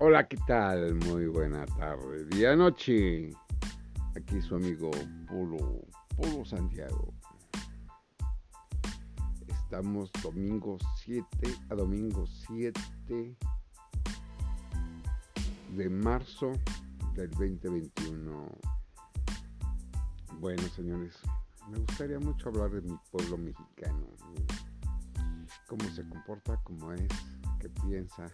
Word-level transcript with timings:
Hola, 0.00 0.28
¿qué 0.28 0.36
tal? 0.46 0.94
Muy 0.94 1.26
buena 1.26 1.66
tarde, 1.66 2.24
día, 2.26 2.54
noche. 2.54 3.32
Aquí 4.14 4.40
su 4.40 4.54
amigo 4.54 4.92
Polo, 5.26 5.82
Polo 6.16 6.44
Santiago. 6.44 7.12
Estamos 9.48 10.12
domingo 10.22 10.78
7 11.02 11.26
a 11.70 11.74
domingo 11.74 12.24
7 12.46 13.36
de 15.74 15.90
marzo 15.90 16.52
del 17.14 17.30
2021. 17.30 18.46
Bueno, 20.38 20.62
señores, 20.76 21.18
me 21.72 21.78
gustaría 21.80 22.20
mucho 22.20 22.50
hablar 22.50 22.70
de 22.70 22.82
mi 22.82 22.96
pueblo 23.10 23.36
mexicano. 23.36 24.06
Cómo 25.66 25.82
se 25.90 26.08
comporta, 26.08 26.56
cómo 26.62 26.92
es, 26.92 27.08
qué 27.58 27.68
piensa, 27.68 28.32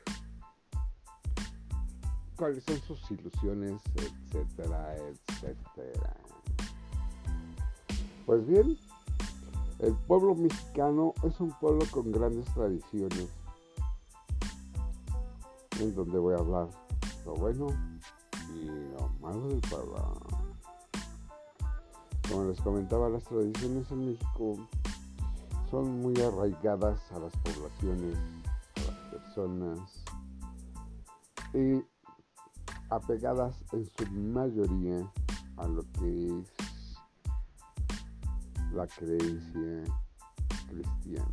cuáles 2.36 2.64
son 2.64 2.80
sus 2.82 3.10
ilusiones, 3.10 3.80
etcétera, 3.94 4.96
etcétera. 4.96 6.16
Pues 8.26 8.46
bien, 8.46 8.78
el 9.80 9.94
pueblo 10.06 10.34
mexicano 10.34 11.14
es 11.22 11.38
un 11.40 11.50
pueblo 11.58 11.84
con 11.90 12.10
grandes 12.10 12.46
tradiciones, 12.54 13.28
en 15.80 15.94
donde 15.94 16.18
voy 16.18 16.34
a 16.34 16.38
hablar 16.38 16.68
lo 17.24 17.34
bueno 17.34 17.66
y 18.54 18.64
lo 18.64 19.08
malo 19.20 19.48
del 19.48 19.60
pueblo. 19.60 20.14
Como 22.30 22.44
les 22.44 22.60
comentaba, 22.62 23.08
las 23.10 23.24
tradiciones 23.24 23.90
en 23.90 24.06
México 24.06 24.56
son 25.70 26.00
muy 26.00 26.18
arraigadas 26.20 27.00
a 27.12 27.18
las 27.18 27.32
poblaciones, 27.36 28.16
a 28.76 28.80
las 28.80 28.98
personas 29.10 30.04
y 31.52 31.93
apegadas 32.94 33.60
en 33.72 33.84
su 33.86 34.06
mayoría 34.12 35.10
a 35.56 35.66
lo 35.66 35.82
que 35.92 36.40
es 36.40 36.96
la 38.72 38.86
creencia 38.86 39.84
cristiana. 40.68 41.28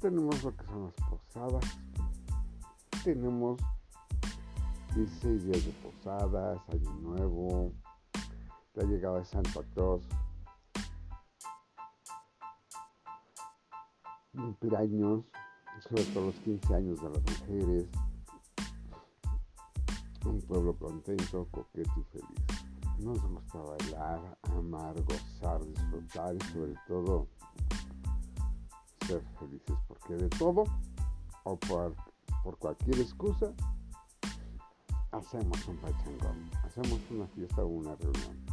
tenemos 0.00 0.42
lo 0.44 0.56
que 0.56 0.64
son 0.66 0.84
las 0.84 0.94
posadas, 1.08 1.64
tenemos 3.02 3.60
16 4.94 5.44
días 5.44 5.64
de 5.64 5.72
posadas, 5.72 6.60
Año 6.68 6.92
Nuevo, 7.00 7.72
la 8.74 8.84
llegada 8.84 9.18
de 9.18 9.24
Santa 9.24 9.62
Claus, 9.74 10.02
cumpleaños, 14.32 15.24
sobre 15.88 16.04
todo 16.04 16.26
los 16.26 16.36
15 16.36 16.74
años 16.74 17.00
de 17.00 17.10
las 17.10 17.22
mujeres, 17.22 17.88
un 20.24 20.40
pueblo 20.40 20.76
contento, 20.76 21.46
coqueto 21.50 21.92
y 21.96 22.04
feliz. 22.04 22.64
Nos 22.98 23.20
gusta 23.22 23.58
bailar, 23.58 24.38
amar, 24.42 24.94
gozar, 25.02 25.64
disfrutar 25.64 26.34
y 26.34 26.40
sobre 26.52 26.74
todo 26.86 27.26
ser 29.06 29.22
felices, 29.38 29.76
porque 29.86 30.14
de 30.14 30.28
todo 30.30 30.64
o 31.44 31.56
por, 31.56 31.94
cualquier 32.58 33.00
excusa 33.00 33.52
hacemos 35.12 35.68
un 35.68 35.76
pachangón, 35.76 36.50
hacemos 36.64 37.00
una 37.10 37.26
fiesta 37.28 37.62
o 37.62 37.66
una 37.66 37.94
reunión. 37.96 38.44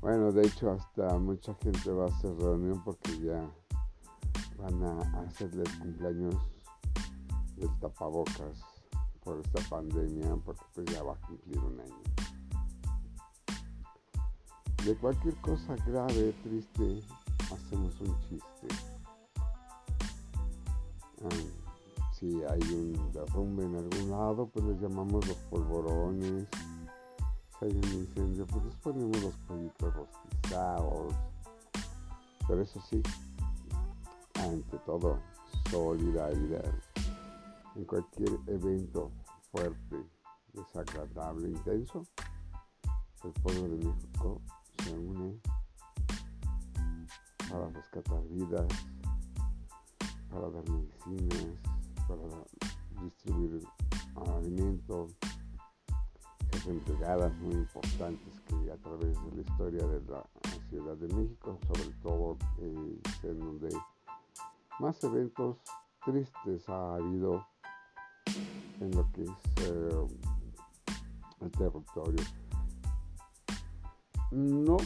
Bueno, 0.00 0.32
de 0.32 0.46
hecho 0.46 0.70
hasta 0.72 1.18
mucha 1.18 1.54
gente 1.54 1.90
va 1.90 2.04
a 2.04 2.08
hacer 2.08 2.34
reunión 2.36 2.82
porque 2.84 3.18
ya 3.20 3.48
van 4.58 4.82
a 4.82 5.20
hacerle 5.20 5.64
cumpleaños 5.80 6.36
del 7.62 7.78
tapabocas 7.78 8.64
por 9.24 9.38
esta 9.38 9.62
pandemia, 9.70 10.36
porque 10.44 10.64
pues 10.74 10.86
ya 10.86 11.02
va 11.02 11.12
a 11.12 11.26
cumplir 11.26 11.58
un 11.58 11.80
año. 11.80 12.02
De 14.84 14.96
cualquier 14.96 15.36
cosa 15.36 15.76
grave, 15.86 16.34
triste, 16.42 17.02
hacemos 17.52 18.00
un 18.00 18.18
chiste. 18.22 18.68
Ah, 21.24 21.28
si 22.18 22.42
hay 22.42 22.60
un 22.74 23.12
derrumbe 23.12 23.64
en 23.64 23.76
algún 23.76 24.10
lado, 24.10 24.46
pues 24.48 24.64
les 24.64 24.80
llamamos 24.80 25.26
los 25.28 25.36
polvorones. 25.48 26.48
Si 27.60 27.64
hay 27.64 27.70
un 27.70 27.92
incendio, 27.92 28.44
pues 28.48 28.64
les 28.64 28.74
ponemos 28.76 29.22
los 29.22 29.34
pollitos 29.46 29.94
rostizados. 29.94 31.14
Pero 32.48 32.62
eso 32.62 32.80
sí, 32.90 33.00
ante 34.34 34.78
todo, 34.78 35.20
solidaridad 35.70 36.64
en 37.74 37.84
cualquier 37.84 38.30
evento 38.46 39.10
fuerte, 39.50 40.04
desagradable, 40.52 41.48
intenso, 41.48 42.04
el 43.24 43.32
pueblo 43.42 43.68
de 43.68 43.84
México 43.84 44.40
se 44.82 44.92
une 44.92 45.40
para 47.48 47.68
rescatar 47.68 48.22
vidas, 48.28 48.66
para 50.30 50.50
dar 50.50 50.64
medicinas, 50.68 51.58
para 52.08 53.02
distribuir 53.02 53.62
alimentos, 54.36 55.12
hacen 56.54 56.82
brigadas 56.84 57.32
muy 57.38 57.54
importantes 57.54 58.40
que 58.48 58.72
a 58.72 58.76
través 58.76 59.22
de 59.24 59.36
la 59.36 59.42
historia 59.42 59.86
de 59.86 60.00
la 60.10 60.24
Ciudad 60.68 60.96
de 60.96 61.14
México, 61.14 61.58
sobre 61.66 61.90
todo 62.02 62.38
eh, 62.58 63.00
en 63.24 63.38
donde 63.38 63.76
más 64.80 65.02
eventos 65.04 65.58
tristes 66.04 66.68
ha 66.68 66.94
habido 66.94 67.46
en 68.82 68.90
lo 68.96 69.10
que 69.12 69.22
es 69.22 69.30
eh, 69.68 70.06
el 71.40 71.50
territorio. 71.52 72.24
No 74.32 74.76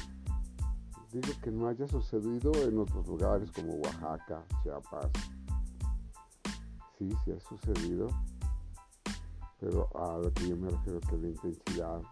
digo 1.12 1.32
que 1.42 1.50
no 1.50 1.68
haya 1.68 1.86
sucedido 1.88 2.52
en 2.62 2.78
otros 2.78 3.06
lugares 3.06 3.50
como 3.52 3.74
Oaxaca, 3.74 4.44
Chiapas. 4.62 5.10
Sí, 6.98 7.10
sí 7.24 7.32
ha 7.32 7.40
sucedido, 7.40 8.08
pero 9.60 9.88
a 9.94 10.18
lo 10.18 10.32
que 10.32 10.48
yo 10.48 10.56
me 10.56 10.70
refiero 10.70 11.00
que 11.00 11.16
la 11.18 11.28
intensidad, 11.28 12.02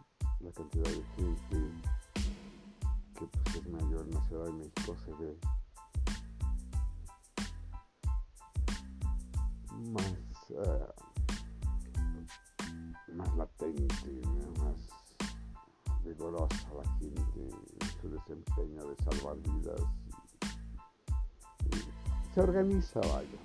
la 0.40 0.52
cantidad 0.52 0.84
de 0.84 1.04
gente 1.16 1.70
que 3.14 3.26
pues, 3.26 3.56
es 3.56 3.66
mayor 3.68 4.06
en 4.06 4.14
la 4.14 4.26
Ciudad 4.28 4.46
de 4.46 4.52
México 4.52 4.96
se 5.04 5.12
ve 5.12 5.38
más 9.90 10.50
uh, 10.50 11.03
más 13.14 13.36
latente, 13.36 14.22
más 14.60 14.88
vigorosa 16.04 16.74
la 16.74 16.90
gente 16.98 17.48
en 17.80 18.00
su 18.00 18.08
de 18.08 18.96
salvar 19.04 19.36
vidas. 19.38 19.80
se 22.34 22.40
organiza, 22.40 23.00
vaya. 23.00 23.38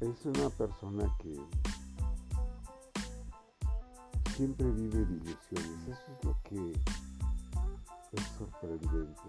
Es 0.00 0.26
una 0.26 0.50
persona 0.50 1.10
que 1.18 1.34
siempre 4.36 4.70
vive 4.70 5.04
de 5.04 5.14
ilusiones. 5.14 5.88
Eso 5.88 6.12
es 6.12 6.24
lo 6.24 6.36
que 6.42 6.72
es 8.12 8.22
sorprendente. 8.38 9.22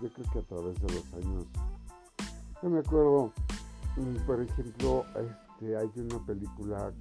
Yo 0.00 0.12
creo 0.12 0.30
que 0.32 0.38
a 0.38 0.42
través 0.42 0.80
de 0.80 0.92
los 0.92 1.14
años, 1.14 1.46
yo 2.62 2.68
me 2.68 2.80
acuerdo 2.80 3.32
por 4.26 4.40
ejemplo, 4.40 5.04
este, 5.14 5.76
hay 5.76 5.90
una 5.96 6.18
película 6.26 6.92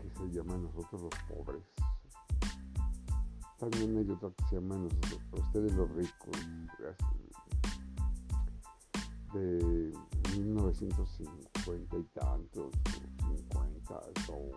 que 0.00 0.10
se 0.10 0.30
llama 0.30 0.56
Nosotros 0.56 1.02
los 1.02 1.14
Pobres. 1.28 1.62
También 3.58 3.98
hay 3.98 4.10
otra 4.10 4.30
que 4.30 4.44
se 4.48 4.54
llama 4.56 4.76
Nosotros, 4.76 5.20
Ustedes 5.32 5.74
los 5.74 5.90
Ricos, 5.90 6.36
de 9.34 9.92
1950 10.38 11.96
y 11.98 12.02
tantos, 12.04 12.72
50, 13.18 14.00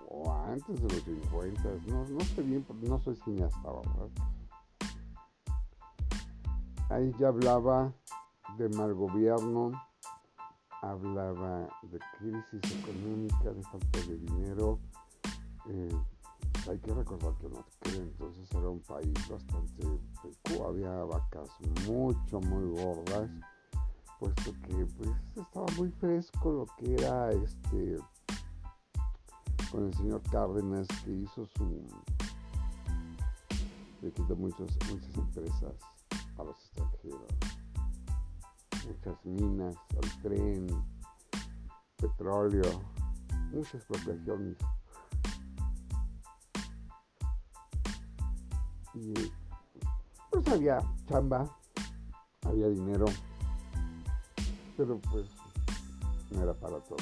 o, 0.09 0.31
antes 0.45 0.81
de 0.81 0.88
los 0.88 1.03
50, 1.03 1.63
no, 1.88 2.07
no 2.07 2.19
sé 2.21 2.41
bien 2.41 2.65
no 2.83 3.00
soy 3.00 3.15
cineasta, 3.17 3.69
¿verdad? 3.69 4.09
Ahí 6.89 7.13
ya 7.19 7.27
hablaba 7.27 7.93
de 8.57 8.69
mal 8.69 8.93
gobierno, 8.93 9.71
hablaba 10.81 11.68
de 11.83 12.00
crisis 12.18 12.79
económica, 12.79 13.51
de 13.51 13.63
falta 13.63 14.00
de 14.07 14.18
dinero. 14.18 14.79
Eh, 15.69 15.97
hay 16.69 16.79
que 16.79 16.94
recordar 16.94 17.33
que 17.81 17.95
entonces 17.95 18.51
era 18.51 18.69
un 18.69 18.81
país 18.81 19.13
bastante 19.29 19.83
rico, 20.24 20.68
había 20.68 20.91
vacas 21.06 21.50
mucho, 21.88 22.39
muy 22.41 22.69
gordas, 22.81 23.29
puesto 24.19 24.53
que 24.63 24.85
pues 24.97 25.09
estaba 25.35 25.65
muy 25.77 25.89
fresco 25.91 26.51
lo 26.51 26.65
que 26.77 26.95
era 26.95 27.31
este 27.31 27.97
con 29.71 29.85
el 29.88 29.94
señor 29.95 30.21
Cárdenas 30.31 30.88
que 31.03 31.12
hizo 31.12 31.45
su 31.45 31.85
le 34.01 34.12
quitó 34.12 34.35
muchas, 34.35 34.68
muchas 34.89 35.18
empresas 35.18 35.74
para 36.35 36.50
los 36.50 36.59
extranjeros. 36.59 37.56
Muchas 39.07 39.25
minas, 39.25 39.75
el 40.01 40.21
tren, 40.21 40.68
petróleo, 41.95 42.81
mucha 43.54 43.77
expropiación. 43.77 44.57
Y 48.94 49.13
pues 50.30 50.48
había 50.50 50.80
chamba, 51.07 51.48
había 52.42 52.68
dinero, 52.68 53.06
pero 54.75 55.00
pues 55.00 55.25
no 56.31 56.44
era 56.44 56.53
para 56.53 56.81
todos, 56.81 57.01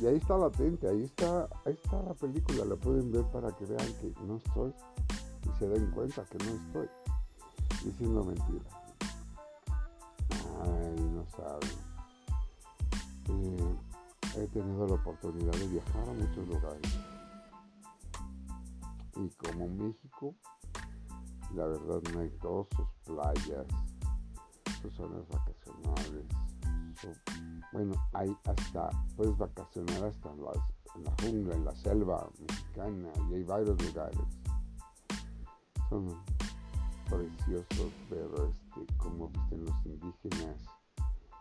Y 0.00 0.06
ahí 0.06 0.16
está 0.16 0.36
latente, 0.36 0.88
ahí 0.88 1.04
está, 1.04 1.48
ahí 1.64 1.74
está 1.74 2.02
la 2.02 2.14
película, 2.14 2.64
la 2.64 2.74
pueden 2.74 3.12
ver 3.12 3.24
para 3.26 3.54
que 3.54 3.66
vean 3.66 3.86
que 4.00 4.12
no 4.26 4.38
estoy 4.38 4.74
y 5.44 5.58
se 5.60 5.68
den 5.68 5.92
cuenta 5.92 6.24
que 6.24 6.38
no 6.38 6.56
estoy 6.56 6.88
diciendo 7.84 8.24
mentiras. 8.24 8.85
Saben. 11.34 11.86
Eh, 13.28 13.76
he 14.36 14.46
tenido 14.48 14.86
la 14.86 14.94
oportunidad 14.94 15.52
de 15.52 15.68
viajar 15.68 16.08
a 16.08 16.12
muchos 16.12 16.48
lugares. 16.48 16.98
Y 19.16 19.28
como 19.30 19.68
México, 19.68 20.34
la 21.54 21.66
verdad 21.66 22.02
no 22.12 22.20
hay 22.20 22.30
todos 22.42 22.66
sus 22.76 22.86
playas, 23.04 23.66
sus 24.82 24.94
zonas 24.94 25.26
vacacionales. 25.28 26.26
bueno, 27.72 27.94
hay 28.12 28.36
hasta, 28.44 28.90
puedes 29.16 29.36
vacacionar 29.38 30.04
hasta 30.04 30.30
en, 30.30 31.04
la 31.04 31.14
jungla, 31.22 31.54
en 31.54 31.64
la 31.64 31.74
selva 31.76 32.28
mexicana, 32.38 33.08
y 33.30 33.34
hay 33.34 33.42
varios 33.44 33.82
lugares. 33.82 34.18
Son 35.88 36.08
preciosos 37.08 37.92
ver 38.10 38.28
este, 38.50 38.94
cómo 38.98 39.28
visten 39.28 39.64
los 39.64 39.86
indígenas, 39.86 40.56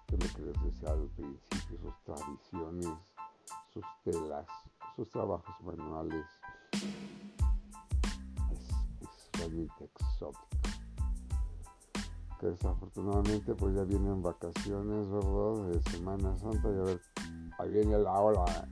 que 0.07 0.17
lo 0.17 0.25
que 0.33 0.41
les 0.41 0.63
decía 0.63 0.89
al 0.89 1.07
principio, 1.15 1.77
sus 1.81 2.03
tradiciones, 2.03 2.89
sus 3.73 3.85
telas, 4.03 4.45
sus 4.95 5.09
trabajos 5.09 5.55
manuales. 5.63 6.25
Es, 8.51 9.29
realmente 9.33 9.83
exótico. 9.83 10.47
Que 12.39 12.47
desafortunadamente 12.47 13.53
pues 13.55 13.75
ya 13.75 13.83
vienen 13.83 14.21
vacaciones, 14.21 15.09
¿verdad? 15.09 15.69
De 15.69 15.81
Semana 15.91 16.37
Santa 16.37 16.69
y 16.69 16.79
a 16.79 16.83
ver, 16.83 17.01
ahí 17.59 17.69
viene 17.69 17.97
la 17.97 18.19
ola. 18.19 18.67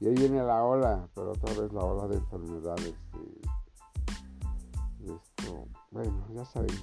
Y 0.00 0.08
ahí 0.08 0.14
viene 0.14 0.42
la 0.42 0.62
ola, 0.62 1.08
pero 1.14 1.32
otra 1.32 1.54
vez 1.54 1.72
la 1.72 1.80
ola 1.80 2.06
de 2.08 2.16
enfermedades. 2.16 2.94
De, 3.12 5.14
esto, 5.14 5.68
bueno, 5.90 6.26
ya 6.34 6.44
saben, 6.44 6.74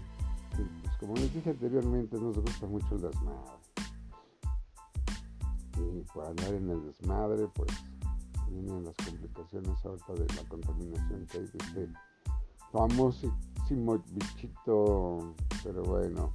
pues, 0.55 0.97
como 0.99 1.15
les 1.15 1.33
dije 1.33 1.49
anteriormente, 1.49 2.17
nos 2.17 2.37
gusta 2.37 2.65
mucho 2.67 2.95
el 2.95 3.01
desmadre. 3.01 3.61
Y 5.77 6.01
por 6.13 6.25
andar 6.25 6.53
en 6.53 6.69
el 6.69 6.85
desmadre, 6.85 7.47
pues 7.53 7.71
vienen 8.49 8.85
las 8.85 8.95
complicaciones 8.97 9.85
ahorita 9.85 10.13
de 10.13 10.35
la 10.35 10.49
contaminación 10.49 11.25
que 11.27 11.37
hay 11.37 11.45
de 11.45 11.57
este 11.57 11.89
famosísimo 12.71 13.97
bichito, 14.11 15.35
pero 15.63 15.83
bueno. 15.83 16.33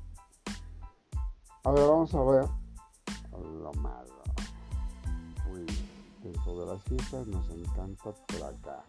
Ahora 1.65 1.85
vamos 1.85 2.15
a 2.15 2.23
ver. 2.23 2.49
Lo 3.63 3.73
malo. 3.75 4.23
Pues 5.49 5.67
dentro 6.23 6.61
de 6.61 6.67
las 6.67 6.83
fiestas 6.85 7.27
nos 7.27 7.49
encanta 7.51 8.13
tragar, 8.27 8.85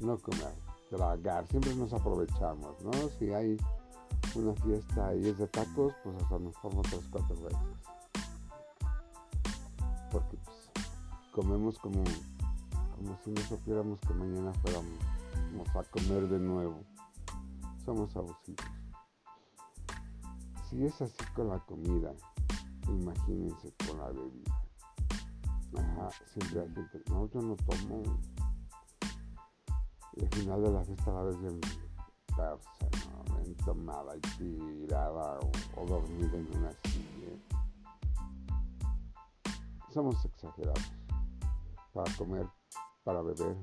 no 0.00 0.16
comer, 0.18 0.54
tragar, 0.88 1.46
siempre 1.46 1.74
nos 1.74 1.92
aprovechamos, 1.92 2.80
¿no? 2.82 2.92
Si 3.18 3.32
hay 3.32 3.56
una 4.34 4.54
fiesta 4.54 5.14
y 5.14 5.28
es 5.28 5.38
de 5.38 5.46
tacos, 5.48 5.94
pues 6.02 6.16
hasta 6.22 6.38
nos 6.38 6.56
formo 6.56 6.82
tres, 6.82 7.02
cuatro 7.10 7.36
veces 7.42 7.78
porque 10.10 10.36
pues, 10.44 10.70
comemos 11.32 11.78
como, 11.78 12.02
como 12.96 13.18
si 13.24 13.30
no 13.30 13.40
supiéramos 13.42 14.00
que 14.00 14.14
mañana 14.14 14.52
fuéramos 14.54 14.98
a 15.74 15.82
comer 15.90 16.28
de 16.28 16.38
nuevo. 16.38 16.80
Somos 17.84 18.14
abusivos. 18.16 18.64
Si 20.68 20.84
es 20.84 21.00
así 21.00 21.24
con 21.34 21.48
la 21.48 21.58
comida, 21.60 22.12
imagínense 22.88 23.72
con 23.86 23.98
la 23.98 24.08
bebida. 24.08 24.62
Ajá, 25.76 26.10
siempre 26.26 26.60
hay 26.60 26.74
gente, 26.74 27.02
no, 27.08 27.28
yo 27.30 27.40
no 27.40 27.56
tomo. 27.56 28.02
Al 30.20 30.28
final 30.28 30.62
de 30.62 30.70
la 30.70 30.84
fiesta 30.84 31.12
la 31.12 31.22
vez 31.22 31.40
bien 31.40 31.60
persa, 32.36 32.88
¿no? 33.28 33.34
Bien 33.36 33.56
tomada 33.64 34.16
y 34.16 34.20
tirada 34.38 35.38
o, 35.40 35.82
o 35.82 35.86
dormida 35.86 36.36
en 36.36 36.56
una 36.56 36.72
silla 36.84 37.08
somos 39.98 40.24
exagerados 40.24 40.92
para 41.92 42.14
comer, 42.16 42.46
para 43.02 43.20
beber, 43.20 43.56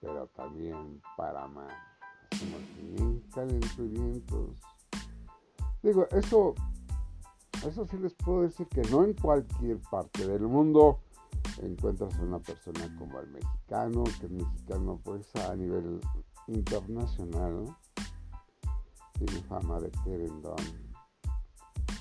pero 0.00 0.28
también 0.28 1.02
para 1.16 1.42
amar. 1.42 1.74
Somos 2.38 2.60
bien 2.76 3.20
calenturientos. 3.34 4.60
Digo, 5.82 6.06
eso, 6.12 6.54
eso 7.66 7.84
sí 7.86 7.98
les 7.98 8.14
puedo 8.14 8.42
decir 8.42 8.68
que 8.68 8.82
no 8.82 9.04
en 9.04 9.14
cualquier 9.14 9.80
parte 9.90 10.24
del 10.24 10.42
mundo 10.42 11.00
encuentras 11.66 12.14
a 12.18 12.22
una 12.22 12.38
persona 12.38 12.94
como 12.98 13.20
el 13.20 13.28
mexicano, 13.28 14.04
que 14.20 14.26
el 14.26 14.32
mexicano 14.32 15.00
pues 15.04 15.34
a 15.36 15.54
nivel 15.54 16.00
internacional 16.48 17.66
tiene 19.14 19.42
fama 19.48 19.80
de 19.80 19.90
querendón. 20.04 20.56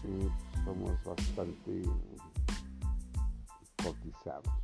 Y 0.03 0.63
somos 0.65 1.03
bastante 1.03 1.81
cotizados. 3.83 4.61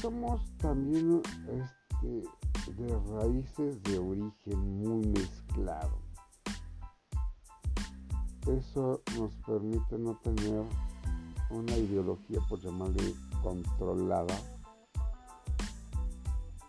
somos 0.00 0.40
también 0.58 1.22
este, 1.48 2.24
de 2.72 2.98
raíces 3.18 3.82
de 3.84 3.98
origen 3.98 4.78
muy 4.78 5.06
mezclado. 5.06 6.03
Eso 8.46 9.00
nos 9.18 9.32
permite 9.46 9.96
no 9.98 10.14
tener 10.22 10.64
una 11.50 11.76
ideología, 11.76 12.40
por 12.48 12.60
llamarle 12.60 13.14
controlada 13.42 14.36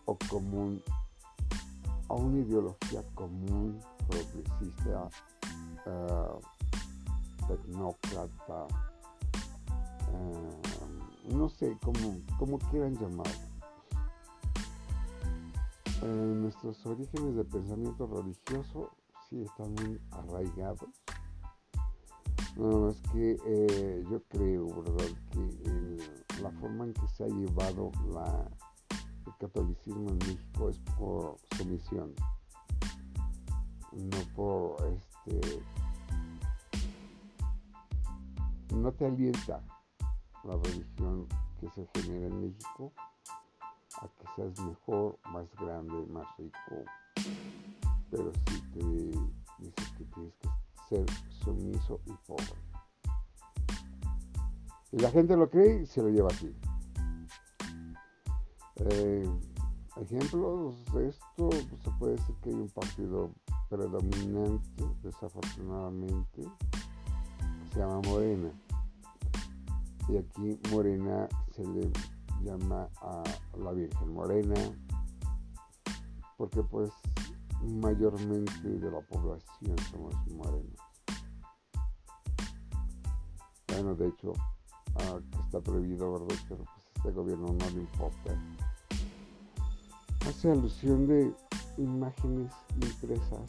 o 0.06 0.18
común, 0.30 0.82
o 2.08 2.16
una 2.16 2.38
ideología 2.40 3.04
común, 3.14 3.80
progresista, 4.08 5.10
uh, 5.86 6.40
tecnócrata, 7.48 8.68
eh, 10.14 11.34
no 11.34 11.50
sé 11.50 11.78
cómo, 11.84 12.22
cómo 12.40 12.60
quieran 12.60 12.96
llamarlo. 12.96 13.56
nuestros 16.04 16.86
orígenes 16.86 17.36
de 17.36 17.44
pensamiento 17.44 18.06
religioso 18.08 18.92
sí 19.30 19.42
están 19.42 19.74
muy 19.74 20.00
arraigados. 20.12 21.05
Nada 22.56 22.80
más 22.80 23.02
que 23.12 23.38
eh, 23.46 24.04
yo 24.10 24.24
creo, 24.30 24.68
¿verdad?, 24.82 25.12
que 25.32 26.42
la 26.42 26.52
forma 26.52 26.86
en 26.86 26.94
que 26.94 27.08
se 27.10 27.26
ha 27.26 27.28
llevado 27.28 27.92
el 29.26 29.34
catolicismo 29.40 30.10
en 30.10 30.18
México 30.20 30.70
es 30.70 30.80
por 30.98 31.38
sumisión, 31.58 32.14
no 33.92 34.18
por 34.36 34.76
este 34.86 35.64
no 38.76 38.92
te 38.92 39.06
alienta 39.06 39.62
la 40.44 40.58
religión 40.58 41.28
que 41.60 41.70
se 41.70 41.88
genera 41.94 42.28
en 42.28 42.42
México 42.42 42.94
a 44.02 44.08
que 44.08 44.28
seas 44.36 44.60
mejor, 44.60 45.18
más 45.32 45.48
grande, 45.56 46.06
más 46.08 46.28
rico, 46.38 46.86
pero 48.12 48.32
sí 48.34 48.62
te 48.74 48.80
dice 49.60 49.84
que 49.98 50.04
tienes 50.06 50.36
que 50.36 50.65
ser 50.90 51.06
sumiso 51.44 52.00
y 52.06 52.14
pobre. 52.28 52.46
Y 54.92 54.98
la 55.00 55.12
gente 55.12 55.36
lo 55.36 55.50
cree 55.50 55.82
y 55.82 55.86
se 55.86 56.02
lo 56.02 56.10
lleva 56.10 56.30
así. 56.30 56.56
Eh, 58.78 59.30
ejemplos 60.02 60.86
de 60.94 61.10
esto, 61.10 61.50
pues, 61.50 61.82
se 61.84 61.92
puede 62.00 62.16
decir 62.16 62.36
que 62.42 62.50
hay 62.50 62.56
un 62.56 62.70
partido 62.70 63.32
predominante, 63.70 64.84
desafortunadamente, 65.02 66.42
que 66.42 67.74
se 67.74 67.80
llama 67.80 68.02
Morena 68.02 68.52
y 70.08 70.18
aquí 70.18 70.60
morena 70.72 71.28
se 71.52 71.64
le 71.64 71.92
llama 72.44 72.88
a 73.02 73.24
la 73.58 73.72
Virgen 73.72 74.14
Morena 74.14 74.56
porque 76.38 76.62
pues 76.62 76.92
mayormente 77.66 78.68
de 78.70 78.92
la 78.92 79.02
población 79.02 79.76
somos 79.92 80.16
morenos. 80.28 80.80
Bueno, 83.68 83.96
de 83.96 84.08
hecho, 84.08 84.34
está 85.46 85.60
prohibido, 85.62 86.14
¿verdad? 86.14 86.36
Pero 86.48 86.64
pues 86.64 86.86
este 86.96 87.12
gobierno 87.12 87.48
no 87.48 87.70
le 87.72 87.82
importa. 87.82 88.34
hace 90.28 90.52
alusión 90.52 91.08
de 91.08 91.34
imágenes 91.78 92.52
impresas 92.82 93.46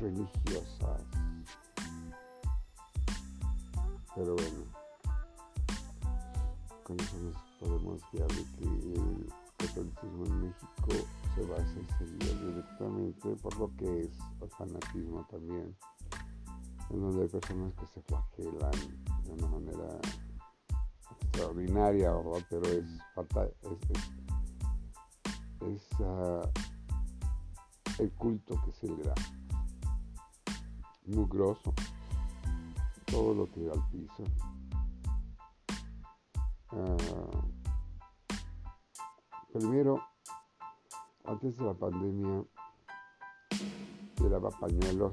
religiosas. 0.00 1.02
Pero 4.14 4.34
bueno, 4.34 4.64
con 6.84 6.98
eso 7.00 7.16
nos 7.18 7.36
podemos 7.60 8.00
guiar 8.12 8.28
de 8.28 8.44
que 8.56 9.47
catolicismo 9.58 10.24
en 10.26 10.40
México 10.42 10.88
se 11.34 11.42
basa 11.42 11.74
y 11.80 11.86
se 11.98 12.04
guía 12.16 12.34
directamente 12.46 13.36
por 13.42 13.56
lo 13.58 13.74
que 13.76 14.02
es 14.02 14.18
el 14.40 14.50
fanatismo 14.50 15.26
también, 15.30 15.76
en 16.90 17.00
donde 17.00 17.22
hay 17.22 17.28
personas 17.28 17.74
que 17.74 17.86
se 17.86 18.00
flagelan 18.02 18.70
de 19.24 19.32
una 19.32 19.48
manera 19.48 20.00
extraordinaria, 21.20 22.12
¿verdad? 22.12 22.46
Pero 22.48 22.68
es 22.68 22.84
falta, 23.14 23.44
es, 23.44 23.78
es, 25.68 26.00
uh, 26.00 26.48
el 27.98 28.12
culto 28.12 28.60
que 28.64 28.72
se 28.72 28.86
le 28.86 29.02
da. 29.02 29.14
Muy 31.06 31.26
grosso. 31.28 31.74
Todo 33.06 33.34
lo 33.34 33.50
que 33.50 33.64
da 33.64 33.72
al 33.72 33.88
piso. 33.90 34.24
Uh, 36.70 37.57
primero, 39.52 40.02
antes 41.24 41.56
de 41.56 41.64
la 41.64 41.74
pandemia, 41.74 42.44
tiraba 44.14 44.50
pañuelos, 44.50 45.12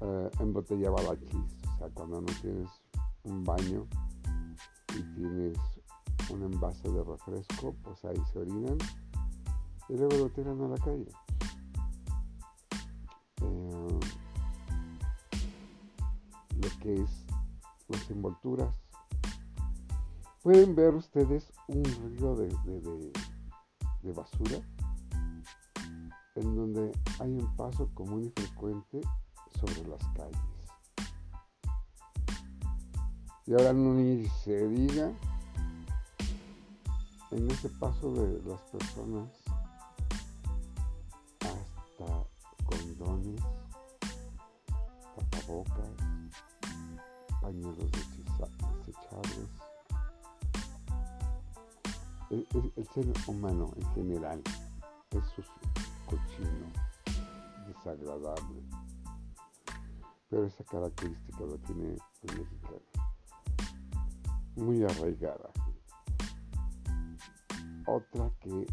uh, 0.00 0.28
embotellaba 0.40 1.02
la 1.02 1.18
chis 1.18 1.62
cuando 1.94 2.20
no 2.20 2.32
tienes 2.40 2.70
un 3.24 3.44
baño 3.44 3.86
y 4.96 5.02
tienes 5.14 5.58
un 6.30 6.42
envase 6.42 6.88
de 6.88 7.02
refresco, 7.02 7.74
pues 7.82 8.04
ahí 8.04 8.22
se 8.32 8.38
orinan 8.38 8.78
y 9.88 9.96
luego 9.96 10.16
lo 10.16 10.28
tiran 10.30 10.60
a 10.60 10.68
la 10.68 10.78
calle. 10.78 11.08
Eh, 13.42 14.00
lo 16.60 16.68
que 16.80 17.02
es 17.02 17.26
las 17.88 18.10
envolturas. 18.10 18.72
Pueden 20.42 20.74
ver 20.74 20.94
ustedes 20.94 21.52
un 21.68 21.84
río 21.84 22.34
de, 22.34 22.48
de 24.02 24.12
basura 24.12 24.58
en 26.34 26.56
donde 26.56 26.92
hay 27.20 27.30
un 27.30 27.56
paso 27.56 27.88
común 27.94 28.24
y 28.24 28.40
frecuente 28.40 29.00
sobre 29.60 29.86
las 29.88 30.02
calles. 30.14 30.40
Y 33.46 33.52
ahora 33.52 33.72
no 33.72 33.94
ni 33.94 34.26
se 34.44 34.68
diga 34.68 35.12
en 37.30 37.50
ese 37.50 37.68
paso 37.70 38.12
de 38.12 38.42
las 38.44 38.60
personas 38.62 39.28
hasta 41.40 42.26
condones, 42.64 43.40
tapabocas, 45.16 45.90
pañuelos 47.40 47.90
desechables. 47.90 49.71
El, 52.32 52.88
ser 52.94 53.04
humano 53.26 53.70
en 53.76 53.94
general 53.94 54.42
es 55.10 55.24
sucio, 55.34 55.52
cochino, 56.06 56.72
desagradable. 57.66 58.62
Pero 60.30 60.46
esa 60.46 60.64
característica 60.64 61.44
la 61.44 61.58
tiene 61.66 61.88
el 62.22 62.38
mexicano 62.38 62.80
muy 64.56 64.82
arraigada. 64.82 65.50
Otra 67.86 68.30
que, 68.40 68.66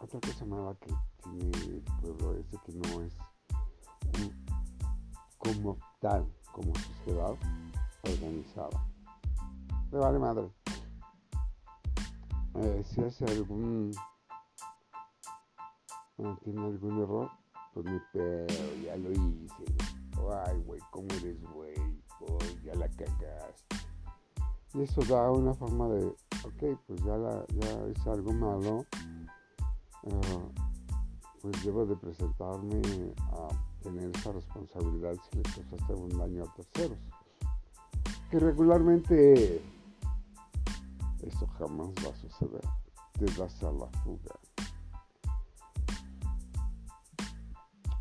otra 0.00 0.20
cosa 0.20 0.44
mala 0.44 0.74
que 0.74 0.94
tiene 1.22 1.50
el 1.56 1.84
pueblo 2.02 2.34
es 2.34 2.46
que 2.60 2.72
no 2.72 3.02
es 3.02 3.16
como 5.38 5.78
tal, 6.00 6.26
como 6.52 6.74
sociedad 6.74 7.34
organizada. 8.02 8.86
Me 9.90 9.98
vale 9.98 10.18
madre. 10.18 10.63
Si 12.84 13.00
hace 13.02 13.24
algún 13.24 13.92
eh, 16.18 16.36
tiene 16.44 16.64
algún 16.64 17.02
error, 17.02 17.30
pues 17.72 17.86
mi 17.86 17.98
pedo, 18.12 18.46
ya 18.84 18.96
lo 18.96 19.10
hice. 19.10 19.64
Ay, 20.46 20.62
güey, 20.64 20.80
¿cómo 20.90 21.08
eres, 21.14 21.42
güey? 21.52 21.74
ya 22.64 22.74
la 22.74 22.88
cagaste. 22.88 23.76
Y 24.74 24.82
eso 24.82 25.00
da 25.02 25.30
una 25.30 25.54
forma 25.54 25.88
de, 25.88 26.06
ok, 26.06 26.78
pues 26.86 27.02
ya, 27.04 27.16
la, 27.16 27.44
ya 27.48 27.86
es 27.86 28.06
algo 28.06 28.32
malo, 28.32 28.86
uh, 30.04 30.52
pues 31.40 31.64
debo 31.64 31.86
de 31.86 31.96
presentarme 31.96 32.82
a 33.32 33.48
tener 33.82 34.10
esa 34.16 34.32
responsabilidad 34.32 35.14
si 35.30 35.36
le 35.38 35.42
causaste 35.42 35.94
un 35.94 36.18
daño 36.18 36.44
a 36.44 36.54
terceros. 36.54 36.98
Que 38.30 38.38
regularmente 38.38 39.62
eso 41.26 41.46
jamás 41.58 41.90
va 42.04 42.10
a 42.10 42.16
suceder. 42.16 42.62
Te 43.12 43.26
das 43.40 43.62
a 43.62 43.72
la 43.72 43.86
fuga. 44.02 44.34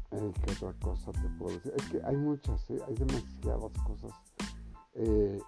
¿Qué 0.09 0.51
otra 0.51 0.73
cosa 0.79 1.11
te 1.11 1.27
puedo 1.39 1.55
decir? 1.55 1.73
Es 1.75 1.89
que 1.89 2.01
hay 2.03 2.15
muchas, 2.15 2.69
¿eh? 2.69 2.79
hay 2.87 2.93
demasiadas 2.93 3.71
cosas 3.83 4.11
eh, 4.93 5.41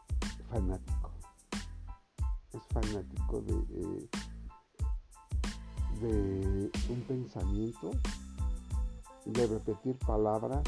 fanáticos 0.50 1.16
es 2.56 2.64
fanático 2.74 3.42
de, 3.42 3.54
eh, 3.54 4.10
de 6.02 6.72
un 6.90 7.02
pensamiento, 7.08 7.92
de 9.26 9.48
repetir 9.48 9.98
palabras. 10.00 10.64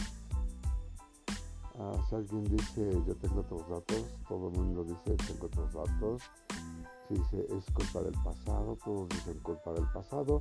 Ah, 1.80 1.94
si 2.10 2.16
alguien 2.16 2.44
dice 2.46 3.04
yo 3.06 3.16
tengo 3.16 3.42
otros 3.42 3.70
datos, 3.70 4.04
todo 4.28 4.50
el 4.50 4.58
mundo 4.58 4.84
dice 4.84 5.16
tengo 5.28 5.46
otros 5.46 5.74
datos. 5.74 6.24
Si 7.08 7.14
dice 7.14 7.48
es 7.50 7.66
culpa 7.74 8.02
del 8.02 8.16
pasado, 8.24 8.78
todos 8.84 9.10
dicen 9.10 9.40
culpa 9.40 9.72
del 9.74 9.88
pasado, 9.92 10.40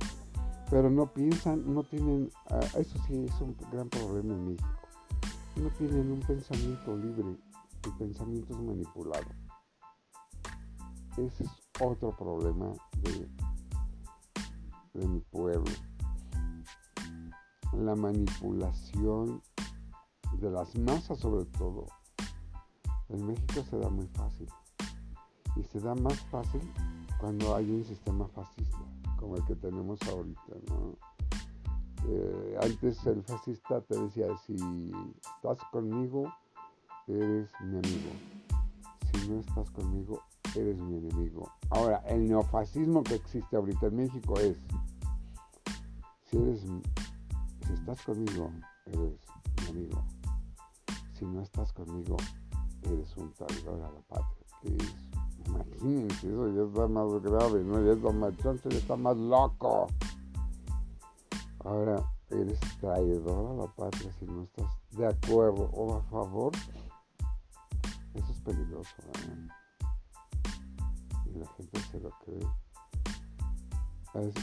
pero 0.69 0.89
no 0.89 1.11
piensan, 1.13 1.73
no 1.73 1.83
tienen, 1.83 2.29
ah, 2.49 2.59
eso 2.77 2.99
sí 3.07 3.25
es 3.25 3.41
un 3.41 3.55
gran 3.71 3.87
problema 3.89 4.33
en 4.33 4.47
México, 4.47 4.67
no 5.55 5.69
tienen 5.77 6.11
un 6.11 6.19
pensamiento 6.19 6.97
libre, 6.97 7.37
el 7.85 7.93
pensamiento 7.97 8.53
es 8.53 8.59
manipulado. 8.59 9.27
Ese 11.17 11.45
es 11.45 11.49
otro 11.81 12.15
problema 12.15 12.73
de, 13.01 13.27
mi 15.07 15.19
pueblo. 15.31 15.71
La 17.73 17.95
manipulación 17.95 19.41
de 20.33 20.51
las 20.51 20.75
masas 20.77 21.19
sobre 21.19 21.45
todo. 21.45 21.87
En 23.09 23.25
México 23.25 23.63
se 23.69 23.77
da 23.79 23.89
muy 23.89 24.07
fácil. 24.07 24.47
Y 25.59 25.63
se 25.63 25.79
da 25.79 25.95
más 25.95 26.19
fácil 26.31 26.61
cuando 27.19 27.55
hay 27.55 27.69
un 27.69 27.83
sistema 27.83 28.27
fascista, 28.27 28.77
como 29.17 29.37
el 29.37 29.45
que 29.45 29.55
tenemos 29.55 29.99
ahorita, 30.03 30.41
eh, 32.07 32.57
antes 32.61 33.05
el 33.05 33.23
fascista 33.23 33.81
te 33.81 33.99
decía, 33.99 34.27
si 34.45 34.55
estás 35.35 35.57
conmigo, 35.71 36.31
eres 37.07 37.49
mi 37.61 37.77
amigo. 37.77 38.11
Si 39.11 39.29
no 39.29 39.39
estás 39.39 39.69
conmigo, 39.71 40.21
eres 40.55 40.77
mi 40.77 40.97
enemigo. 40.97 41.51
Ahora, 41.69 41.97
el 42.07 42.27
neofascismo 42.27 43.03
que 43.03 43.15
existe 43.15 43.55
ahorita 43.55 43.87
en 43.87 43.95
México 43.95 44.39
es, 44.39 44.57
si 46.29 46.37
estás 47.73 48.01
conmigo, 48.03 48.51
eres 48.85 49.19
mi 49.63 49.69
amigo. 49.69 50.03
Si 51.13 51.25
no 51.25 51.41
estás 51.41 51.73
conmigo, 51.73 52.17
eres 52.83 53.17
un 53.17 53.33
traidor 53.33 53.81
a 53.81 53.91
la 53.91 54.01
patria. 54.01 54.45
Es, 54.63 55.16
imagínense, 55.47 56.27
eso 56.27 56.53
ya 56.53 56.63
está 56.63 56.87
más 56.87 57.21
grave, 57.21 57.63
¿no? 57.63 57.83
Ya 57.83 57.93
está 57.93 58.11
más 58.11 58.33
ya 58.37 58.77
está 58.77 58.95
más 58.95 59.17
loco. 59.17 59.87
Ahora, 61.63 62.03
eres 62.29 62.59
traidor 62.79 63.51
a 63.51 63.53
la 63.53 63.67
patria 63.67 64.11
si 64.19 64.25
no 64.25 64.43
estás 64.43 64.71
de 64.91 65.07
acuerdo 65.07 65.69
o 65.73 65.97
a 65.97 66.01
favor. 66.03 66.51
Eso 68.13 68.31
es 68.31 68.39
peligroso, 68.41 68.95
¿verdad? 69.13 69.55
la 71.39 71.47
gente 71.53 71.79
se 71.91 71.99
lo 71.99 72.09
cree. 72.25 72.47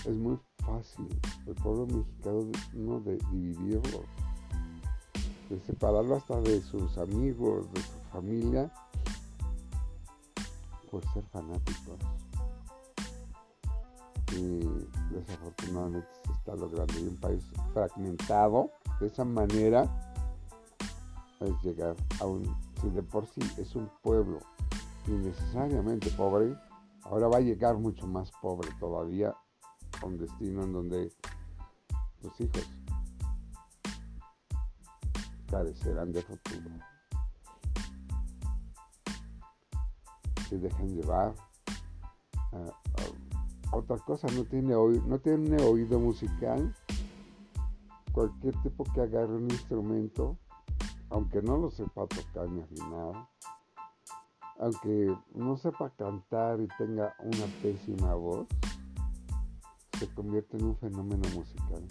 Es, 0.06 0.16
muy 0.16 0.38
fácil 0.58 1.08
el 1.46 1.54
pueblo 1.56 1.86
mexicano 1.86 2.52
no 2.74 3.00
de 3.00 3.18
dividirlo, 3.32 4.04
de 5.50 5.60
separarlo 5.60 6.16
hasta 6.16 6.40
de 6.42 6.60
sus 6.62 6.96
amigos, 6.98 7.72
de 7.72 7.80
su 7.80 7.98
familia, 8.12 8.72
por 10.94 11.12
ser 11.12 11.24
fanáticos. 11.24 11.98
Y 14.32 14.60
desafortunadamente 15.12 16.06
se 16.24 16.32
está 16.32 16.54
logrando. 16.54 16.94
Y 17.00 17.08
un 17.08 17.16
país 17.16 17.44
fragmentado 17.72 18.70
de 19.00 19.08
esa 19.08 19.24
manera 19.24 19.88
es 21.40 21.52
llegar 21.64 21.96
a 22.20 22.26
un, 22.26 22.44
si 22.80 22.90
de 22.90 23.02
por 23.02 23.26
sí 23.26 23.40
es 23.58 23.74
un 23.74 23.90
pueblo 24.02 24.38
innecesariamente 25.08 26.10
pobre, 26.10 26.56
ahora 27.02 27.26
va 27.26 27.38
a 27.38 27.40
llegar 27.40 27.76
mucho 27.76 28.06
más 28.06 28.30
pobre 28.40 28.68
todavía 28.78 29.34
a 30.00 30.06
un 30.06 30.16
destino 30.16 30.62
en 30.62 30.72
donde 30.72 31.12
tus 32.22 32.40
hijos 32.40 32.70
carecerán 35.50 36.12
de 36.12 36.22
futuro. 36.22 36.93
Se 40.48 40.58
dejan 40.58 40.94
llevar. 40.94 41.34
otra 43.72 43.98
cosa, 43.98 44.28
no 44.28 44.44
tiene, 44.44 44.74
oído, 44.74 45.04
no 45.06 45.18
tiene 45.18 45.62
oído 45.62 45.98
musical. 45.98 46.74
Cualquier 48.12 48.54
tipo 48.62 48.84
que 48.84 49.00
agarre 49.00 49.34
un 49.34 49.50
instrumento, 49.50 50.38
aunque 51.10 51.42
no 51.42 51.56
lo 51.56 51.70
sepa 51.70 52.06
tocar 52.06 52.48
ni 52.48 52.62
afinar, 52.62 53.28
aunque 54.60 55.16
no 55.34 55.56
sepa 55.56 55.90
cantar 55.90 56.60
y 56.60 56.68
tenga 56.78 57.14
una 57.18 57.46
pésima 57.60 58.14
voz, 58.14 58.46
se 59.98 60.06
convierte 60.14 60.56
en 60.56 60.66
un 60.66 60.76
fenómeno 60.76 61.28
musical. 61.34 61.86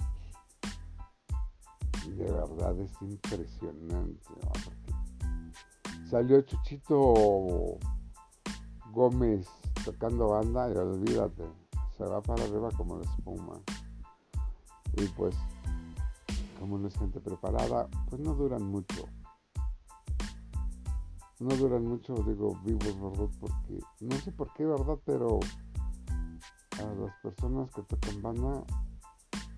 De 2.07 2.31
verdad 2.31 2.79
es 2.79 2.91
impresionante. 3.01 4.33
Salió 6.09 6.41
Chuchito 6.41 7.77
Gómez 8.93 9.47
tocando 9.83 10.29
banda 10.29 10.71
y 10.71 10.77
olvídate, 10.77 11.43
se 11.97 12.05
va 12.05 12.21
para 12.21 12.43
arriba 12.43 12.69
como 12.77 12.99
la 12.99 13.03
espuma. 13.03 13.59
Y 14.93 15.07
pues, 15.07 15.35
como 16.59 16.77
no 16.77 16.87
es 16.87 16.97
gente 16.97 17.19
preparada, 17.19 17.87
pues 18.09 18.21
no 18.21 18.35
duran 18.35 18.63
mucho 18.63 19.09
no 21.43 21.55
duran 21.57 21.85
mucho, 21.85 22.15
digo, 22.25 22.57
vivos, 22.63 23.01
¿verdad? 23.01 23.29
Porque 23.39 23.79
no 23.99 24.15
sé 24.17 24.31
por 24.31 24.53
qué, 24.53 24.65
¿verdad? 24.65 24.97
Pero 25.05 25.39
a 26.79 26.83
las 26.83 27.13
personas 27.21 27.69
que 27.71 27.81
tocan 27.83 28.21
banda 28.21 28.63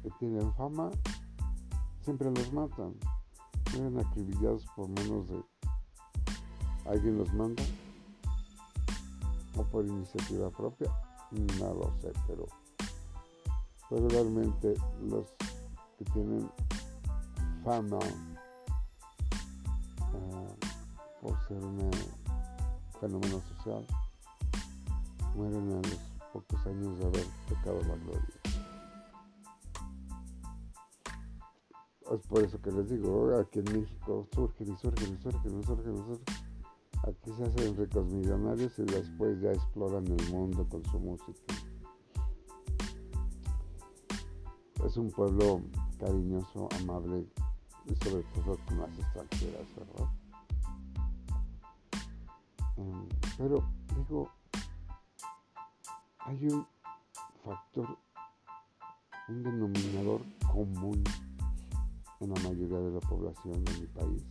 que 0.02 0.10
tienen 0.20 0.52
fama, 0.56 0.90
siempre 2.02 2.32
los 2.32 2.52
matan. 2.54 2.96
Mueren 3.74 4.00
acribillados 4.00 4.66
por 4.76 4.88
menos 4.88 5.28
de 5.28 5.44
alguien 6.86 7.18
los 7.18 7.32
manda 7.34 7.64
o 9.58 9.64
por 9.64 9.86
iniciativa 9.86 10.50
propia, 10.50 10.92
no 11.32 11.74
lo 11.74 11.92
sé, 12.02 12.12
pero 12.28 12.46
regularmente 13.90 14.74
los 15.02 15.26
que 15.98 16.06
tienen 16.06 16.50
fama 17.64 18.00
por 21.22 21.48
ser 21.48 21.58
un 21.64 21.92
fenómeno 23.00 23.42
social, 23.58 23.86
mueren 25.36 25.72
a 25.72 25.88
los 25.88 26.00
pocos 26.32 26.66
años 26.68 26.98
de 27.00 27.06
haber 27.06 27.26
pecado 27.50 27.82
la 27.82 27.96
gloria. 27.96 28.56
Es 32.12 32.28
por 32.28 32.44
eso 32.44 32.62
que 32.62 32.72
les 32.72 32.90
digo, 32.90 33.36
aquí 33.40 33.60
en 33.60 33.82
México 33.82 34.28
surgen 34.34 34.72
y 34.72 34.78
surgen 34.78 35.16
y 35.16 35.22
surgen 35.24 35.60
y 35.60 35.64
surgen 35.64 35.96
y 35.96 35.98
surgen. 35.98 36.55
Aquí 37.04 37.32
se 37.38 37.44
hacen 37.44 37.78
ricos 37.78 38.06
millonarios 38.08 38.78
y 38.80 38.84
después 38.84 39.40
ya 39.42 39.52
exploran 39.52 40.06
el 40.08 40.32
mundo 40.32 40.68
con 40.70 40.84
su 40.86 41.00
música. 41.00 41.54
Es 44.84 44.98
un 44.98 45.12
pueblo 45.12 45.62
cariñoso, 46.00 46.68
amable 46.82 47.26
y 47.86 47.96
sobre 48.04 48.24
todo 48.24 48.58
con 48.68 48.80
las 48.80 49.00
extranjeras, 49.00 49.68
¿verdad? 49.76 50.10
Mm, 52.78 53.08
pero 53.38 53.64
digo, 53.96 54.30
hay 56.20 56.48
un 56.48 56.68
factor, 57.44 57.98
un 59.30 59.44
denominador 59.44 60.22
común 60.52 61.04
en 62.20 62.30
la 62.34 62.42
mayoría 62.42 62.80
de 62.80 62.92
la 62.92 63.00
población 63.02 63.64
de 63.64 63.80
mi 63.80 63.88
país, 63.88 64.24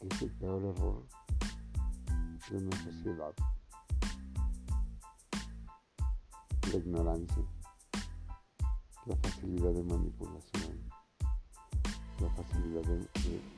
es 0.00 0.22
el 0.22 0.32
peor 0.32 0.64
error 0.64 1.06
de 2.50 2.56
una 2.56 2.76
sociedad, 2.76 3.34
la 6.72 6.78
ignorancia, 6.78 7.44
la 9.06 9.16
facilidad 9.16 9.72
de 9.72 9.82
manipulación 9.84 10.88
la 12.20 12.30
facilidad 12.30 12.82
de, 12.82 13.08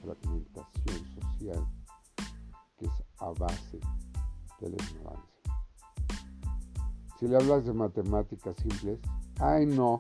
fragmentación 0.03 1.07
social 1.15 1.67
que 2.77 2.87
es 2.87 2.93
a 3.19 3.31
base 3.31 3.81
de 4.61 4.69
la 4.69 4.77
ignorancia. 4.85 5.41
Si 7.19 7.29
le 7.29 7.37
hablas 7.37 7.65
de 7.65 7.73
matemáticas 7.73 8.57
simples, 8.57 8.99
ay 9.39 9.67
no, 9.67 9.99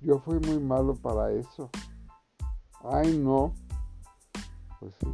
yo 0.00 0.18
fui 0.18 0.38
muy 0.40 0.58
malo 0.58 0.94
para 0.94 1.30
eso. 1.32 1.70
Ay 2.84 3.16
no, 3.18 3.54
pues 4.80 4.94
sí. 5.00 5.08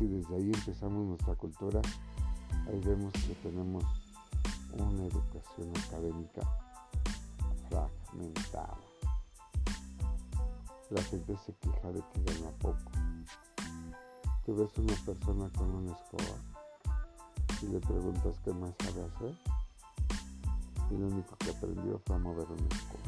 Si 0.00 0.08
desde 0.08 0.34
ahí 0.34 0.50
empezamos 0.52 1.06
nuestra 1.06 1.34
cultura, 1.34 1.82
ahí 2.66 2.80
vemos 2.80 3.12
que 3.12 3.34
tenemos 3.42 3.84
una 4.72 5.04
educación 5.04 5.70
académica 5.76 6.40
fragmentada 7.68 8.78
la 10.90 11.02
gente 11.02 11.36
se 11.46 11.54
queja 11.54 11.92
de 11.92 12.02
que 12.02 12.22
gana 12.24 12.50
poco. 12.58 12.90
Tú 14.44 14.56
ves 14.56 14.76
una 14.76 14.94
persona 15.06 15.48
con 15.56 15.70
una 15.70 15.92
escoba 15.92 16.36
y 17.62 17.66
le 17.66 17.78
preguntas 17.78 18.40
qué 18.44 18.52
más 18.52 18.74
sabe 18.80 19.04
hacer 19.04 19.38
y 20.90 20.96
lo 20.98 21.06
único 21.06 21.36
que 21.36 21.50
aprendió 21.50 22.00
fue 22.04 22.16
a 22.16 22.18
mover 22.18 22.46
una 22.50 22.68
escoba. 22.68 23.00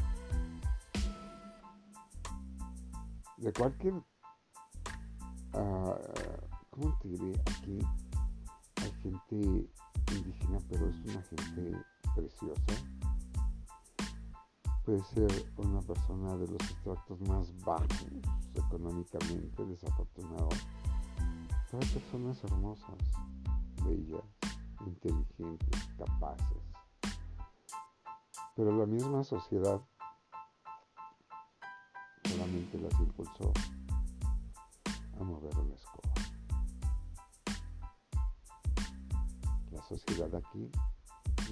De 3.35 3.51
cualquier, 3.51 3.93
uh, 5.53 5.95
¿cómo 6.73 6.97
te 7.01 7.07
diré? 7.09 7.41
Aquí 7.41 7.79
hay 8.75 8.91
gente 9.01 9.69
indígena, 10.11 10.59
pero 10.69 10.89
es 10.89 10.95
una 11.05 11.21
gente 11.23 11.77
preciosa 12.15 12.83
puede 14.85 15.03
ser 15.05 15.31
una 15.57 15.79
persona 15.81 16.35
de 16.35 16.47
los 16.47 16.61
extractos 16.61 17.19
más 17.21 17.53
bajos 17.63 18.05
económicamente, 18.53 19.65
desafortunado. 19.65 20.49
Pero 21.71 21.81
hay 21.81 21.89
personas 21.89 22.43
hermosas, 22.43 22.97
bellas, 23.85 24.23
inteligentes, 24.85 25.89
capaces. 25.97 26.57
Pero 28.55 28.77
la 28.77 28.85
misma 28.85 29.23
sociedad 29.23 29.81
solamente 32.25 32.77
las 32.77 32.93
impulsó 32.99 33.53
a 35.19 35.23
mover 35.23 35.57
una 35.57 35.75
escoba. 35.75 35.92
Sociedad 39.87 40.33
aquí 40.35 40.71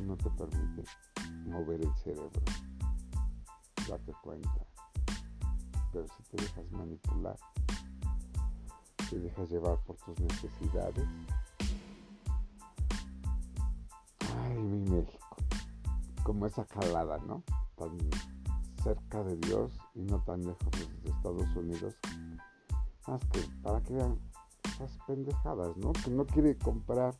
no 0.02 0.16
te 0.18 0.30
permite 0.32 0.84
mover 1.46 1.82
el 1.82 1.94
cerebro 1.96 2.42
darte 3.88 4.14
cuenta. 4.24 4.66
Pero 5.92 6.06
si 6.08 6.24
te 6.24 6.44
dejas 6.44 6.72
manipular, 6.72 7.38
te 9.10 9.20
dejas 9.20 9.50
llevar 9.50 9.78
por 9.84 9.98
tus 9.98 10.20
necesidades. 10.20 11.08
Ay, 14.44 14.58
mi 14.58 14.90
México. 14.90 15.36
Como 16.24 16.46
esa 16.46 16.66
calada, 16.66 17.18
¿no? 17.28 17.44
Tan 17.76 17.98
cerca 18.84 19.24
de 19.24 19.36
Dios 19.38 19.72
y 19.96 20.02
no 20.04 20.24
tan 20.24 20.46
lejos 20.46 20.72
de 21.04 21.10
Estados 21.10 21.56
Unidos. 21.56 21.96
Más 23.08 23.20
que 23.26 23.40
para 23.62 23.82
que 23.82 23.94
vean 23.94 24.18
esas 24.64 24.98
pendejadas, 25.06 25.76
¿no? 25.78 25.92
Que 25.92 26.12
no 26.12 26.26
quiere 26.26 26.58
comprar 26.58 27.14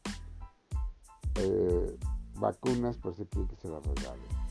eh, 1.36 2.00
vacunas, 2.36 2.98
pero 3.02 3.16
se 3.16 3.28
quiere 3.28 3.48
que 3.48 3.56
se 3.56 3.70
las 3.70 3.84
regalen 3.86 4.42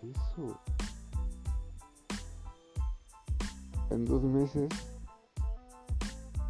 ¿Qué 0.00 0.10
es 0.10 0.16
eso? 0.16 0.58
En 3.90 4.04
dos 4.06 4.22
meses, 4.22 4.68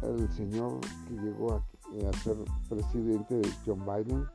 el 0.01 0.29
señor 0.33 0.79
que 1.07 1.13
llegó 1.15 1.53
a, 1.55 1.63
ser 2.23 2.37
presidente 2.69 3.35
de 3.35 3.49
John 3.65 3.85
Biden 3.85 4.25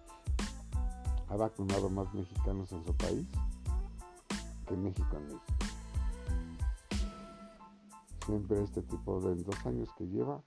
ha 1.29 1.37
vacunado 1.37 1.89
más 1.91 2.13
mexicanos 2.15 2.71
en 2.71 2.85
su 2.85 2.95
país 2.95 3.27
que 4.67 4.77
México 4.77 5.17
en 5.17 5.27
México. 5.27 5.45
Siempre 8.27 8.63
este 8.63 8.83
tipo 8.83 9.21
de 9.21 9.43
dos 9.43 9.67
años 9.67 9.89
que 9.97 10.07
lleva, 10.07 10.41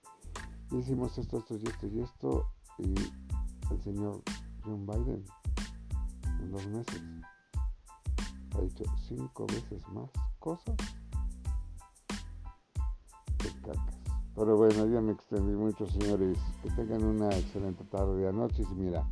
hicimos 0.80 1.18
esto, 1.18 1.40
esto 1.40 1.56
y 1.56 1.68
esto 1.68 1.88
y 1.88 2.00
esto, 2.00 2.46
y 2.78 2.94
el 3.72 3.82
señor 3.84 4.22
John 4.64 4.86
Biden 4.86 5.26
en 6.40 6.52
dos 6.52 6.68
meses. 6.68 7.02
Ha 8.56 8.62
dicho 8.62 8.84
cinco 9.08 9.46
veces 9.48 9.88
más 9.90 10.10
cosas 10.40 10.76
que 13.38 13.50
Pero 14.36 14.58
bueno, 14.58 14.86
ya 14.88 15.02
me 15.02 15.14
extendí 15.14 15.54
mucho, 15.54 15.88
señores. 15.88 16.38
Que 16.62 16.70
tengan 16.72 17.04
una 17.04 17.30
excelente 17.30 17.84
tarde 17.86 18.26
de 18.26 18.34
noche. 18.34 18.64
Y 18.64 18.76
mira, 18.76 19.08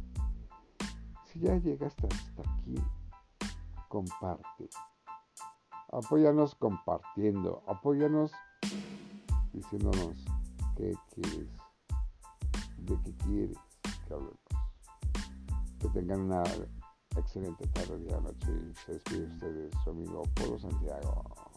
si 1.25 1.39
ya 1.39 1.55
llegaste 1.55 2.07
hasta 2.07 2.41
aquí, 2.41 2.75
comparte. 3.87 4.69
Apóyanos 5.91 6.55
compartiendo. 6.55 7.63
Apóyanos 7.67 8.31
diciéndonos 9.53 10.25
qué 10.79 10.95
quieres, 11.13 11.49
de 12.77 12.97
qué 13.03 13.13
quieres 13.25 13.57
que 14.07 14.13
hablemos. 14.13 14.39
Que 15.79 15.89
tengan 15.89 16.21
una 16.21 16.43
excelente 17.17 17.67
tarde 17.67 17.97
de 17.99 18.21
noche. 18.21 18.73
Se 18.85 18.93
despide 18.93 19.25
ustedes 19.25 19.73
su 19.83 19.89
amigo 19.89 20.23
Polo 20.35 20.57
Santiago. 20.57 21.48